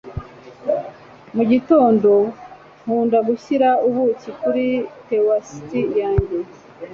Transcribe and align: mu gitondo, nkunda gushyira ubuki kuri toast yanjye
mu 1.35 1.43
gitondo, 1.51 2.11
nkunda 2.83 3.17
gushyira 3.27 3.69
ubuki 3.87 4.29
kuri 4.41 4.65
toast 5.07 5.71
yanjye 6.01 6.39